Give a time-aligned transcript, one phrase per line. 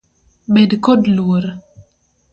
[0.53, 1.45] Bed kod luor.